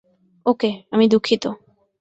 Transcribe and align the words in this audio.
ওকে, 0.45 0.71
আমি 0.91 1.05
দুঃখিত। 1.07 1.43